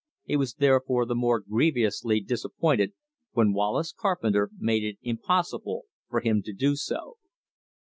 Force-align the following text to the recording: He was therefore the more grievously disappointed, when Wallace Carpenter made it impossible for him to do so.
He 0.23 0.35
was 0.35 0.55
therefore 0.55 1.05
the 1.05 1.13
more 1.13 1.39
grievously 1.41 2.21
disappointed, 2.21 2.93
when 3.33 3.53
Wallace 3.53 3.93
Carpenter 3.95 4.49
made 4.57 4.83
it 4.83 4.97
impossible 5.03 5.83
for 6.09 6.21
him 6.21 6.41
to 6.41 6.53
do 6.53 6.75
so. 6.75 7.17